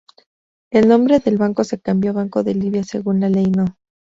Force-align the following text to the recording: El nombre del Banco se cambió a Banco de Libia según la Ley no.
El 0.71 0.87
nombre 0.87 1.19
del 1.19 1.37
Banco 1.37 1.63
se 1.63 1.79
cambió 1.79 2.09
a 2.09 2.13
Banco 2.15 2.41
de 2.41 2.55
Libia 2.55 2.83
según 2.83 3.19
la 3.19 3.29
Ley 3.29 3.51
no. 3.51 3.77